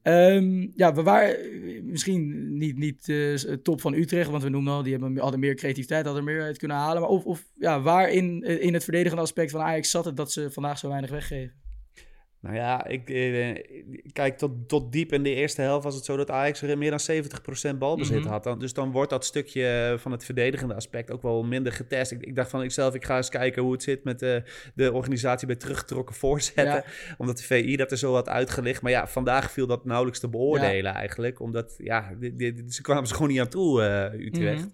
[0.03, 4.73] Ehm, ja, we waren eh, misschien niet, niet eh, top van Utrecht, want we noemen
[4.73, 7.01] al, die hebben, hadden meer creativiteit, hadden meer uit kunnen halen.
[7.01, 10.17] Maar of, of ja, waar in, eh, in het verdedigende aspect van Ajax zat het
[10.17, 11.62] dat ze vandaag zo weinig weggeven?
[12.43, 13.63] Nou ja, ik, eh,
[14.13, 16.89] kijk, tot, tot diep in de eerste helft was het zo dat Ajax er meer
[16.89, 18.27] dan 70% balbezit Mhm.
[18.27, 18.43] had.
[18.43, 22.11] Dan, dus dan wordt dat stukje van het verdedigende aspect ook wel minder getest.
[22.11, 24.43] Ik, ik dacht van ikzelf, ik ga eens kijken hoe het zit met de,
[24.75, 26.65] de organisatie bij teruggetrokken voorzetten.
[26.65, 26.83] Ja.
[27.17, 28.81] Omdat de VI dat er zo had uitgelicht.
[28.81, 31.39] Maar ja, vandaag viel dat nauwelijks te beoordelen eigenlijk.
[31.39, 32.09] Omdat, ja,
[32.69, 34.59] ze kwamen er gewoon niet aan toe, eh, Utrecht.
[34.59, 34.69] Mhm.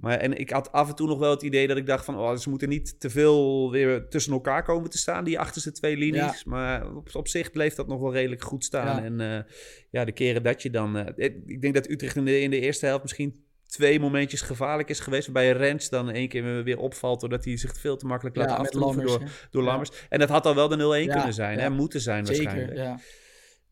[0.00, 2.16] Maar en ik had af en toe nog wel het idee dat ik dacht van...
[2.18, 5.96] Oh, ze moeten niet te veel weer tussen elkaar komen te staan, die achterste twee
[5.96, 6.44] linies.
[6.44, 8.96] Maar op, op zich bleef dat nog wel redelijk goed staan.
[8.96, 9.02] Ja.
[9.04, 9.52] En eh,
[9.90, 10.96] ja, de keren dat je dan...
[10.96, 14.40] eh, ik- ik denk dat Utrecht in de, in de eerste helft misschien twee momentjes
[14.40, 15.24] gevaarlijk is geweest.
[15.24, 17.20] Waarbij Rens dan één keer weer opvalt...
[17.20, 19.18] doordat hij zich veel te makkelijk laat Ja, aftroeven door,
[19.50, 19.68] door Ja.
[19.68, 19.90] Lammers.
[20.08, 21.70] En dat had al wel de 0-1 Ja, kunnen zijn, hè?
[21.70, 22.68] Moeten zijn waarschijnlijk.
[22.68, 22.98] Zeker, ja.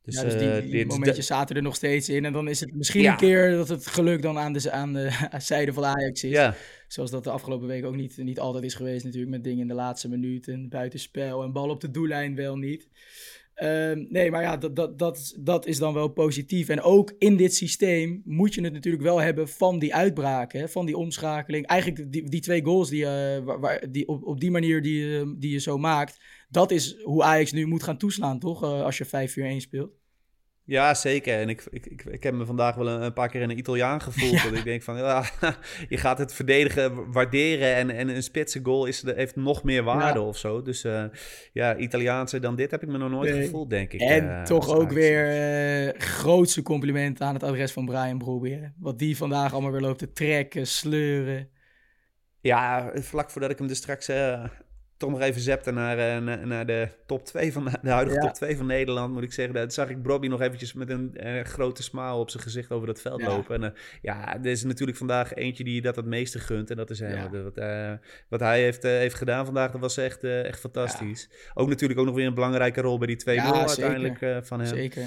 [0.08, 2.24] Dus, ja, dus die, eh, die dit- momentjes zaten er nog steeds in.
[2.24, 3.10] En dan is het misschien Ja.
[3.12, 6.30] een keer dat het geluk dan aan de, aan de zijde van Ajax is.
[6.30, 6.54] Ja,
[6.88, 9.32] Zoals dat de afgelopen week ook niet, niet altijd is geweest natuurlijk.
[9.32, 12.88] Met dingen in de laatste minuut en buitenspel en bal op de doellijn wel niet.
[13.54, 16.68] Ehm, nee, maar ja, dat, dat, dat, dat is dan wel positief.
[16.68, 20.68] En ook in dit systeem moet je het natuurlijk wel hebben van die uitbraken, hè,
[20.68, 21.66] van die omschakeling.
[21.66, 25.34] Eigenlijk die, die twee goals die, eh, waar, die op, op die manier die, je-
[25.38, 26.16] die je zo maakt,
[26.48, 28.62] dat is hoe Ajax nu moet gaan toeslaan, toch?
[28.62, 29.90] Eh, als je 5-4-1 speelt.
[30.70, 31.38] Ja, zeker.
[31.40, 33.58] En ik, ik, ik, ik heb me vandaag wel een, een paar keer in een
[33.58, 34.42] Italiaan gevoeld.
[34.42, 35.24] Dat ik denk van, ja,
[35.88, 37.74] je gaat het verdedigen waarderen.
[37.74, 40.24] En, en een spitse goal is, heeft nog meer waarde Ja.
[40.26, 40.62] of zo.
[40.62, 41.04] Dus eh,
[41.52, 43.44] ja, Italiaanse dan dit heb ik me nog nooit Nee.
[43.44, 44.00] gevoeld, denk ik.
[44.00, 48.50] En eh, toch ook weer eh grootste compliment aan het adres van Brian Brobby.
[48.50, 48.66] hè.
[48.78, 51.48] Wat die vandaag allemaal weer loopt te trekken, sleuren.
[52.40, 54.08] Ja, vlak voordat ik hem dus straks
[54.98, 58.22] toch nog even zepte naar, eh, naar, naar de top 2 van de huidige Ja.
[58.26, 59.54] top 2 van Nederland, moet ik zeggen.
[59.54, 62.86] Dat zag ik Bobby nog eventjes met een eh, grote smile op zijn gezicht over
[62.86, 63.26] dat veld Ja.
[63.28, 63.54] lopen.
[63.62, 66.70] En eh, ja, er is natuurlijk vandaag eentje die dat het meeste gunt.
[66.70, 67.10] En dat is hem.
[67.16, 67.30] Ja.
[67.42, 67.58] Wat,
[68.28, 71.28] wat hij heeft, heeft gedaan vandaag, dat was echt, echt fantastisch.
[71.54, 73.84] Ook natuurlijk ook nog weer een belangrijke rol bij die 2-0 Ja, zeker.
[73.84, 74.68] uiteindelijk van hem.
[74.68, 75.02] Zeker.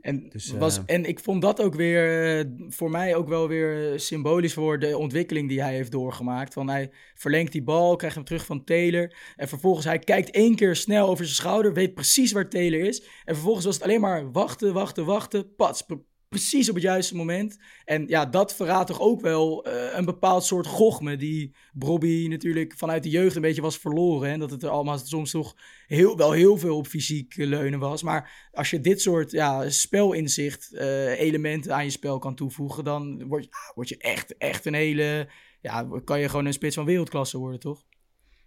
[0.00, 3.48] En, Dus, was, eh, en ik vond dat ook weer eh, voor mij ook wel
[3.48, 6.52] weer symbolisch voor de ontwikkeling die hij heeft doorgemaakt.
[6.52, 9.14] Van hij verlengt die bal, krijgt hem terug van Taylor.
[9.36, 13.02] En vervolgens hij kijkt één keer snel over zijn schouder, weet precies waar Taylor is.
[13.24, 15.54] En vervolgens was het alleen maar wachten, wachten, wachten.
[15.54, 15.86] Pats,
[16.30, 17.58] precies op het juiste moment.
[17.84, 22.74] En ja, dat verraadt toch ook wel eh, een bepaald soort gochme die Bobby natuurlijk
[22.76, 24.30] vanuit de jeugd een beetje was verloren.
[24.30, 27.78] En dat het er allemaal soms toch heel, wel heel veel op fysiek eh, leunen
[27.78, 28.02] was.
[28.02, 33.26] Maar als je dit soort ja, spelinzicht eh, elementen aan je spel kan toevoegen, dan
[33.28, 35.28] word je, ah, word je echt, echt een hele...
[35.60, 37.84] Ja, kan je gewoon een spits van wereldklasse worden, toch?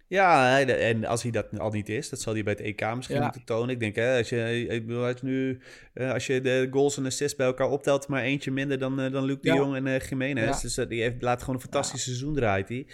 [0.08, 3.16] Ja, en als hij dat al niet is, dat zal hij bij het EK misschien
[3.16, 3.22] Ja.
[3.22, 3.68] moeten tonen.
[3.68, 5.58] Ik denk, hè, als je, ik bedoel, hij is nu,
[5.94, 9.12] eh, als je de goals en assists bij elkaar optelt, maar eentje minder dan, eh,
[9.12, 9.54] dan Luc de Ja.
[9.54, 10.44] Jong en eh Jiménez.
[10.44, 10.60] Ja.
[10.60, 12.86] Dus die heeft, laat gewoon een fantastisch seizoen draait hij.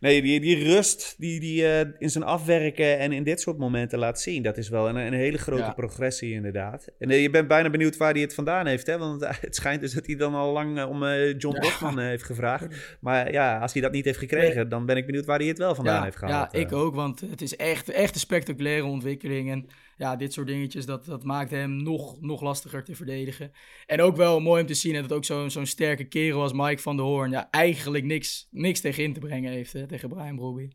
[0.00, 1.64] Nee, die, die rust die die
[1.98, 5.12] in zijn afwerken en in dit soort momenten laat zien, dat is wel een, een
[5.12, 6.88] hele grote progressie inderdaad.
[6.98, 8.98] En je bent bijna benieuwd waar hij het vandaan heeft, hè?
[8.98, 11.04] want het schijnt dus dat hij dan al lang om
[11.38, 11.60] John.
[11.60, 12.66] Bosman heeft gevraagd.
[13.00, 15.58] Maar ja, als hij dat niet heeft gekregen, dan ben ik benieuwd waar hij het
[15.58, 16.41] wel vandaan heeft gehaald.
[16.52, 19.50] Ja, ik ook, want het is echt, echt een spectaculaire ontwikkeling.
[19.50, 23.52] En ja, dit soort dingetjes, dat, dat maakt hem nog, nog lastiger te verdedigen.
[23.86, 26.82] En ook wel mooi om te zien dat ook zo'n zo'n sterke kerel als Mike
[26.82, 27.30] van der Hoorn...
[27.30, 30.68] ja, eigenlijk niks, niks tegen in te brengen heeft, hè, tegen Brian Brobby.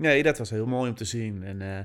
[0.00, 1.42] Nee, dat was heel mooi om te zien.
[1.42, 1.78] En uh,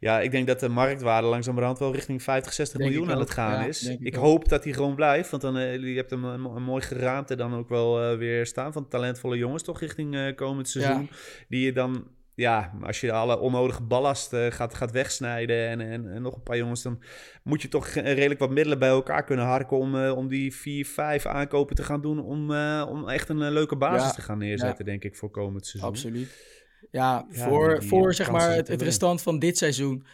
[0.00, 3.66] ja, ik denk dat de marktwaarde langzamerhand wel richting 50, 60 miljoen aan het gaan
[3.68, 3.82] is.
[3.82, 6.62] Ik, ik hoop dat hij gewoon blijft, want dan uh, je hebt hem een, een,
[6.62, 11.08] mooi geraamte dan ook wel uh, weer staan van talentvolle jongens toch richting komend seizoen.
[11.10, 11.16] Ja.
[11.48, 12.06] Die je dan,
[12.40, 16.56] ja, als je alle onnodige ballast gaat, gaat wegsnijden en, en, en, nog een paar
[16.56, 17.02] jongens, dan
[17.42, 21.26] moet je toch redelijk wat middelen bij elkaar kunnen harken om, om die vier, vijf
[21.26, 22.54] aankopen te gaan doen om,
[22.88, 24.14] om echt een leuke basis ja.
[24.14, 25.90] te gaan neerzetten, denk ik, voor komend seizoen.
[25.90, 26.58] Absoluut.
[26.90, 30.06] Ja, voor, voor zeg maar het, het restant van dit seizoen.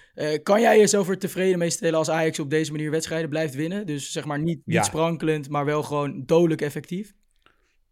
[0.43, 3.87] Kan jij jezelf er tevreden mee stellen als Ajax op deze manier wedstrijden blijft winnen?
[3.87, 7.15] Dus zeg maar niet, niet sprankelend, maar wel gewoon dodelijk effectief?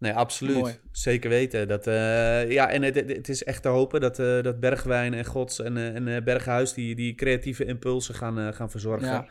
[0.04, 0.56] Nee, absoluut.
[0.56, 0.74] Mooi.
[0.92, 1.68] Zeker weten.
[1.68, 5.24] Dat, uh, ja, en het, het, is echt te hopen dat, uh, dat Bergwijn en
[5.24, 9.08] Gods en, en Berghuis die, die creatieve impulsen gaan, gaan verzorgen.
[9.08, 9.26] Ja.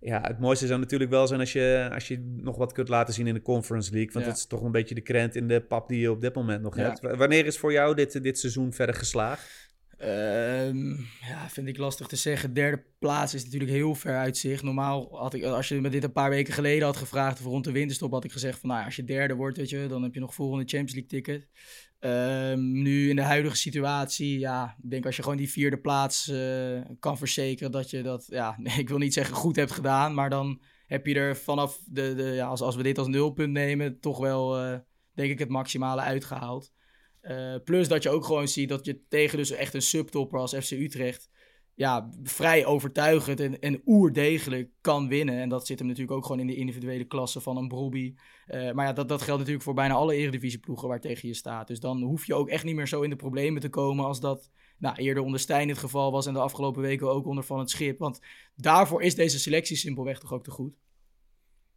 [0.00, 3.14] Ja, het mooiste zou natuurlijk wel zijn als je, als je nog wat kunt laten
[3.14, 4.12] zien in de Conference League.
[4.12, 6.34] Want dat is toch een beetje de krent in de pap die je op dit
[6.34, 7.00] moment nog hebt.
[7.00, 9.61] Wanneer is voor jou dit, dit seizoen verder geslaagd?
[10.04, 12.54] Um, ja, vind ik lastig te zeggen.
[12.54, 14.62] Derde plaats is natuurlijk heel ver uit zich.
[14.62, 17.64] Normaal had ik, als je me dit een paar weken geleden had gevraagd, of rond
[17.64, 20.02] de winterstop, had ik gezegd van, nou ja, als je derde wordt, weet je, dan
[20.02, 21.48] heb je nog volgende Champions League ticket.
[22.00, 26.28] Um, nu in de huidige situatie, ja, ik denk als je gewoon die vierde plaats
[26.28, 30.30] uh, kan verzekeren dat je dat, ja, ik wil niet zeggen goed hebt gedaan, maar
[30.30, 34.00] dan heb je er vanaf de, de ja, als, als we dit als nulpunt nemen,
[34.00, 34.78] toch wel, uh,
[35.14, 36.72] denk ik, het maximale uitgehaald.
[37.22, 40.54] Uh, plus dat je ook gewoon ziet dat je tegen dus echt een subtopper als
[40.54, 41.30] FC Utrecht
[41.74, 45.40] ja, vrij overtuigend en, en oerdegelijk kan winnen.
[45.40, 48.14] En dat zit hem natuurlijk ook gewoon in de individuele klasse van een Broby.
[48.48, 51.66] Uh, maar ja, dat, dat geldt natuurlijk voor bijna alle eredivisieploegen waar tegen je staat.
[51.66, 54.20] Dus dan hoef je ook echt niet meer zo in de problemen te komen als
[54.20, 57.58] dat nou, eerder onder Stijn het geval was en de afgelopen weken ook onder Van
[57.58, 57.98] het Schip.
[57.98, 58.20] Want
[58.56, 60.74] daarvoor is deze selectie simpelweg toch ook te goed.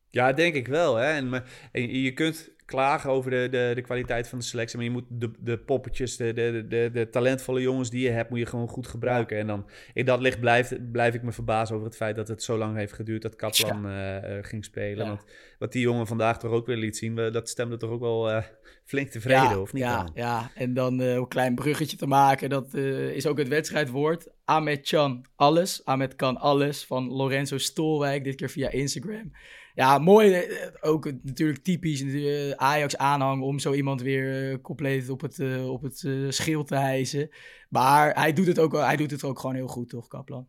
[0.09, 0.95] Ja, denk ik wel.
[0.95, 1.11] Hè?
[1.11, 4.77] En, en je kunt klagen over de, de, de kwaliteit van de selectie.
[4.77, 8.29] Maar je moet de, de poppetjes, de, de, de, de talentvolle jongens die je hebt,
[8.29, 9.37] moet je gewoon goed gebruiken.
[9.37, 12.43] En dan in dat licht blijf, blijf ik me verbazen over het feit dat het
[12.43, 14.27] zo lang heeft geduurd dat Kaplan ja.
[14.27, 15.07] uh, ging spelen.
[15.07, 15.23] Want
[15.59, 18.43] wat die jongen vandaag toch ook weer liet zien, dat stemde toch ook wel uh,
[18.83, 19.83] flink tevreden, ja, of niet?
[19.83, 20.11] Ja, dan?
[20.13, 24.27] ja, en dan uh, een klein bruggetje te maken, dat is ook het wedstrijdwoord.
[24.45, 25.85] Ahmed Chan, alles.
[25.85, 29.31] Ahmed kan alles, van Lorenzo Stolwijk, dit keer via Instagram.
[29.73, 30.33] Ja, mooi.
[30.33, 36.07] Eh, ook natuurlijk typisch uh, Ajax-aanhang om zo iemand weer compleet op het, op het
[36.29, 37.29] schild te hijsen.
[37.69, 40.47] Maar hij doet, het ook, hij doet het ook gewoon heel goed, toch, Kaplan?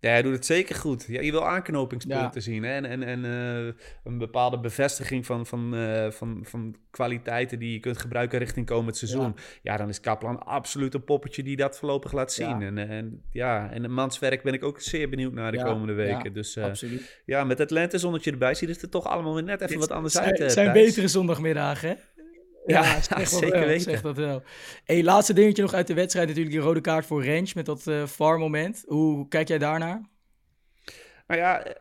[0.00, 1.04] Ja, hij doet het zeker goed.
[1.08, 2.40] Ja, je wil aanknopingspunten ja.
[2.40, 2.62] zien.
[2.62, 2.72] Hè?
[2.72, 3.72] En, en, en uh,
[4.04, 8.96] een bepaalde bevestiging van, van, uh, van, van kwaliteiten die je kunt gebruiken richting komend
[8.96, 9.34] seizoen.
[9.36, 12.62] Ja, ja dan is Kaplan absoluut een poppetje die dat voorlopig laat zien.
[12.62, 16.32] En, en, ja, en manswerk ben ik ook zeer benieuwd naar de komende weken.
[16.32, 17.22] dus uh, absoluut.
[17.24, 19.96] ja, met het lentezonnetje erbij ziet het er toch allemaal weer net even Dit wat
[19.96, 20.38] anders zijn, uit.
[20.38, 21.94] Het zijn betere zondagmiddagen, hè?
[22.66, 23.90] Ja, ja zeker wel, weten.
[23.90, 24.42] Zeg dat wel.
[24.84, 26.28] Hey, laatste dingetje nog uit de wedstrijd.
[26.28, 28.84] Natuurlijk die rode kaart voor Range met dat uh, VAR-moment.
[28.86, 30.02] Hoe kijk jij daarnaar?
[31.26, 31.76] Nou ja,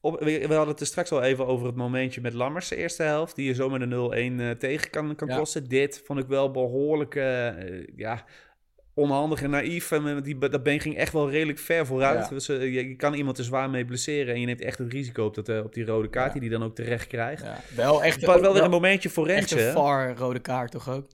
[0.00, 3.02] op, we, hadden het er straks al even over het momentje met Lammers, de eerste
[3.02, 3.36] helft.
[3.36, 5.36] Die je zo met een 0-1 uh, tegen kan, kan ja.
[5.36, 5.68] kosten.
[5.68, 8.24] Dit vond ik wel behoorlijk uh, ja,
[8.94, 9.90] onhandig en naïef.
[9.90, 12.24] En die, dat been ging echt wel redelijk ver vooruit.
[12.24, 12.28] Ja.
[12.28, 14.34] Dus, uh, je, je, kan iemand er zwaar mee blesseren.
[14.34, 16.40] En je neemt echt het risico op, dat, uh, op die rode kaart ja.
[16.40, 17.42] die hij dan ook terecht krijgt.
[17.42, 17.60] Ja.
[17.76, 21.06] Wel echt wel, wel weer een momentje voor Echt een far rode kaart toch ook?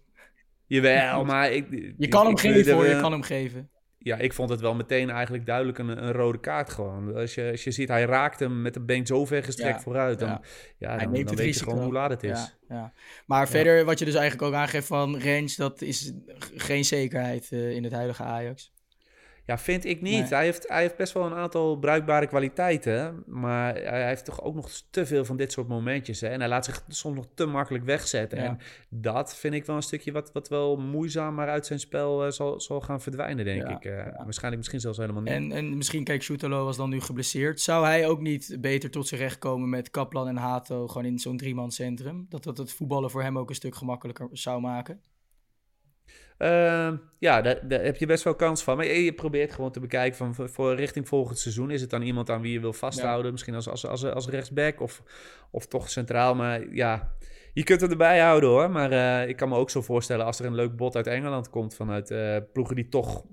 [0.66, 1.52] Jawel, maar...
[1.52, 1.66] Ik,
[1.98, 5.10] je kan hem geven hoor, je kan hem geven ja, ik vond het wel meteen
[5.10, 7.14] eigenlijk duidelijk een, een, rode kaart gewoon.
[7.14, 9.80] Als je, als je ziet, hij raakt hem met de been zo ver gestrekt ja,
[9.80, 10.18] vooruit.
[10.18, 10.40] Dan, ja.
[10.78, 11.64] ja dan, hij neemt dan het weet risico.
[11.64, 12.54] je gewoon hoe laat het is.
[12.68, 12.92] Ja, ja.
[13.26, 16.12] Maar verder, wat je dus eigenlijk ook aangeeft van range, dat is
[16.54, 18.72] geen zekerheid uh, in het huidige Ajax.
[19.46, 20.20] Ja, vind ik niet.
[20.20, 20.28] Nee.
[20.28, 23.22] Hij, heeft, hij heeft best wel een aantal bruikbare kwaliteiten.
[23.26, 26.20] Maar hij heeft toch ook nog te veel van dit soort momentjes.
[26.20, 26.28] Hè?
[26.28, 28.38] En hij laat zich soms nog te makkelijk wegzetten.
[28.38, 28.44] Ja.
[28.44, 32.30] En dat vind ik wel een stukje wat, wat wel moeizamer uit zijn spel uh,
[32.30, 33.76] zal, zal gaan verdwijnen, denk ja.
[33.76, 33.84] ik.
[33.84, 35.32] Uh, waarschijnlijk misschien zelfs helemaal niet.
[35.32, 37.60] En, en misschien, kijk, Soetelo was dan nu geblesseerd.
[37.60, 41.18] Zou hij ook niet beter tot zijn recht komen met Kaplan en Hato gewoon in
[41.18, 42.26] zo'n driemanscentrum?
[42.28, 45.00] Dat dat het voetballen voor hem ook een stuk gemakkelijker zou maken?
[46.38, 48.76] Uh, ja, daar, daar, heb je best wel kans van.
[48.76, 51.70] Maar je probeert gewoon te bekijken van voor, voor richting volgend seizoen.
[51.70, 53.24] Is het dan iemand aan wie je wil vasthouden?
[53.24, 53.30] Ja.
[53.30, 55.02] Misschien als, als, als, als rechtsback of,
[55.50, 56.34] of toch centraal.
[56.34, 57.14] Maar ja,
[57.52, 58.70] je kunt het erbij houden hoor.
[58.70, 61.50] Maar uh, ik kan me ook zo voorstellen als er een leuk bot uit Engeland
[61.50, 63.24] komt vanuit uh, ploegen die toch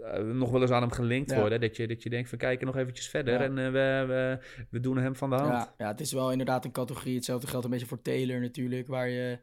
[0.00, 1.40] uh, nog wel eens aan hem gelinkt ja.
[1.40, 1.60] worden.
[1.60, 3.40] Dat je, dat je denkt van kijken nog eventjes verder ja.
[3.40, 4.38] en uh, we, we,
[4.70, 5.52] we doen hem van de hand.
[5.52, 7.14] Ja, ja, het is wel inderdaad een categorie.
[7.14, 9.38] Hetzelfde geldt een beetje voor Taylor natuurlijk, waar je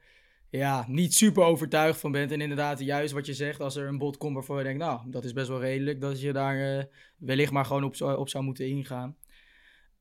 [0.52, 2.32] ja, niet super overtuigd van bent.
[2.32, 5.00] En inderdaad, juist wat je zegt, als er een bot komt waarvan je denkt, nou,
[5.06, 6.84] dat is best wel redelijk, dat je daar uh,
[7.18, 9.16] wellicht maar gewoon op, op zou moeten ingaan.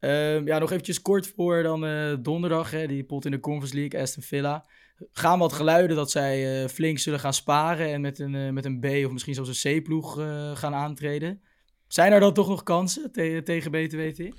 [0.00, 3.76] Uh, ja, nog eventjes kort voor dan uh, donderdag, hè, die pot in de Conference
[3.76, 4.64] League, Aston Villa.
[5.12, 8.80] Gaan wat geluiden dat zij uh, flink zullen gaan sparen en met een, met een
[8.80, 10.14] B of misschien zelfs een C-ploeg
[10.54, 11.42] gaan aantreden.
[11.88, 14.34] Zijn er dan toch nog kansen te tegen BTWT?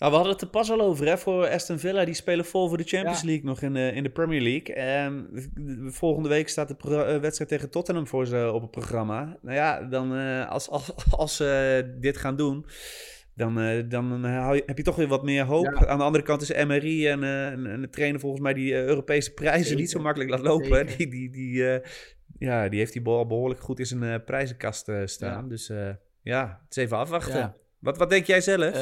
[0.00, 2.04] Nou, we hadden het er pas al over, hè, voor Aston Villa.
[2.04, 4.74] Die spelen vol voor de Champions League nog in de, in de Premier League.
[4.74, 5.28] En
[5.92, 9.38] volgende week staat de wedstrijd tegen Tottenham voor ze op het programma.
[9.42, 10.12] Nou ja, dan
[10.46, 12.66] als, als, als ze dit gaan doen
[13.34, 14.24] dan, uh, dan
[14.66, 15.66] heb je toch weer wat meer hoop.
[15.66, 19.76] Aan de andere kant is MRI en, en, de trainer volgens mij die Europese prijzen
[19.76, 20.86] niet zo makkelijk laat lopen.
[20.86, 21.80] Die, die, die,
[22.38, 25.42] ja, die heeft die bal behoorlijk goed in zijn prijzenkast staan.
[25.42, 25.48] Ja.
[25.48, 25.72] Dus
[26.22, 27.54] ja, het is even afwachten.
[27.80, 28.74] Wat, wat denk jij zelf?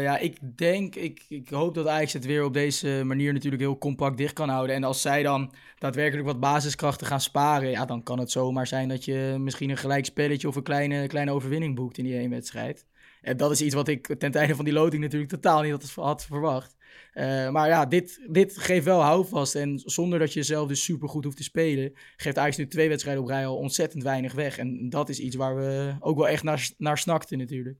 [0.00, 3.78] ja, ik denk, ik, ik hoop dat Ajax het weer op deze manier natuurlijk heel
[3.78, 4.76] compact dicht kan houden.
[4.76, 8.88] En als zij dan daadwerkelijk wat basiskrachten gaan sparen, ja, dan kan het zomaar zijn
[8.88, 12.30] dat je misschien een gelijk spelletje of een kleine, kleine overwinning boekt in die één
[12.30, 12.86] wedstrijd.
[13.20, 16.24] En dat is iets wat ik ten tijde van die loting natuurlijk totaal niet had,
[16.24, 16.76] verwacht.
[17.14, 19.54] Uh, maar ja, dit, dit geeft wel houvast.
[19.54, 22.88] En zonder dat je zelf dus super goed hoeft te spelen, geeft Ajax nu twee
[22.88, 24.58] wedstrijden op rij al ontzettend weinig weg.
[24.58, 27.78] En dat is iets waar we ook wel echt naar, naar snakten natuurlijk.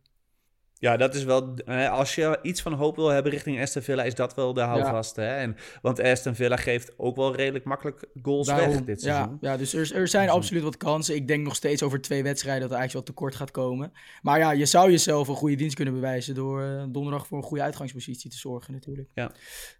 [0.79, 1.55] Ja, dat is wel.
[1.91, 5.17] Als je iets van hoop wil hebben richting Aston Villa, is dat wel de houvast.
[5.17, 5.37] Hè?
[5.37, 9.39] En, want Aston Villa geeft ook wel redelijk makkelijk goals weg dit seizoen.
[9.41, 11.15] Ja, ja dus er, er zijn absoluut wat kansen.
[11.15, 13.93] Ik denk nog steeds over twee wedstrijden dat er eigenlijk wel tekort gaat komen.
[14.23, 17.45] Maar ja, je zou jezelf een goede dienst kunnen bewijzen door uh, donderdag voor een
[17.45, 19.09] goede uitgangspositie te zorgen, natuurlijk.
[19.15, 19.31] Ja.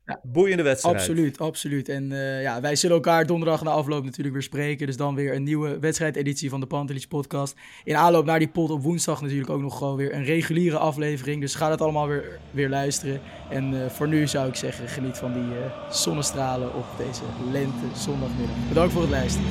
[0.05, 0.21] ja.
[0.23, 0.97] Boeiende wedstrijd.
[0.97, 1.89] Absoluut, absoluut.
[1.89, 4.87] En uh, ja, wij zullen elkaar donderdag na afloop natuurlijk weer spreken.
[4.87, 7.55] Dus dan weer een nieuwe wedstrijdeditie van de Pantelich podcast.
[7.85, 11.41] In aanloop naar die pot op woensdag natuurlijk ook nog gewoon weer een reguliere aflevering.
[11.41, 13.21] Dus ga het allemaal weer, weer luisteren.
[13.49, 17.87] En uh, voor nu zou ik zeggen, geniet van die uh, zonnestralen op deze lente
[17.95, 18.57] zondagmiddag.
[18.69, 19.49] Bedankt voor het luisteren.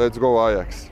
[0.00, 0.90] Let's go Ajax.